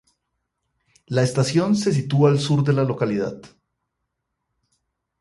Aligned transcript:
La 1.09 1.21
estación 1.21 1.75
se 1.75 1.93
sitúa 1.93 2.31
al 2.31 2.39
sur 2.39 2.63
de 2.63 2.73
la 2.73 2.83
localidad. 2.83 3.39